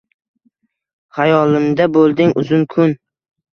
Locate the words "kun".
2.75-2.99